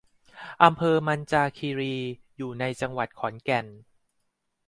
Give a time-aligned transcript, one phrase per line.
[0.63, 1.95] อำเภอมัญจาคีรี
[2.37, 3.65] อยู่ในจังหวัดขอนแก่น